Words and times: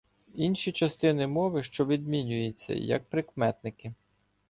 Інші 0.35 0.71
частини 0.71 1.27
мови, 1.27 1.63
що 1.63 1.85
відмінюються, 1.85 2.73
як 2.73 3.09
прикметники 3.09 3.93